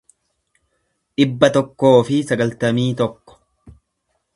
[1.21, 3.41] dhibba tokkoo fi sagaltamii tokko